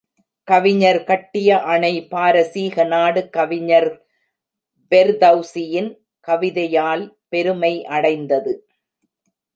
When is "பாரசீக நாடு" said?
2.07-3.29